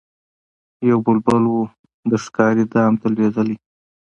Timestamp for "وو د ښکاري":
1.47-2.65